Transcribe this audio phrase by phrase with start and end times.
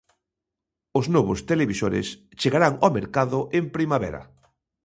[0.99, 2.07] Os novos televisores
[2.41, 4.21] chegarán ó mercado en primavera.